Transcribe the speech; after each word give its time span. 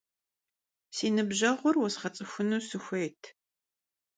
Si 0.95 1.07
nıbjeğur 1.15 1.75
vuezğets'ıxunu 1.79 2.59
sıxuêyt. 2.67 3.21